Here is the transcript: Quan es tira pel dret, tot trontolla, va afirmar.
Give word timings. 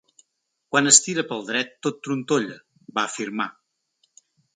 Quan 0.75 0.91
es 0.91 0.97
tira 1.07 1.23
pel 1.31 1.43
dret, 1.49 1.69
tot 1.87 1.99
trontolla, 2.07 2.57
va 3.01 3.05
afirmar. 3.11 3.47